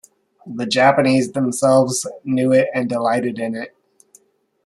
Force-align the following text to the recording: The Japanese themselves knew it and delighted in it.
The 0.47 0.65
Japanese 0.65 1.31
themselves 1.31 2.07
knew 2.23 2.51
it 2.53 2.69
and 2.73 2.89
delighted 2.89 3.37
in 3.37 3.53
it. 3.55 3.75